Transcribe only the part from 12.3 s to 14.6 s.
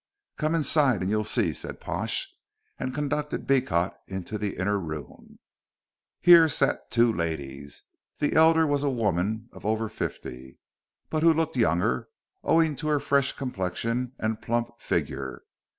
owing to her fresh complexion and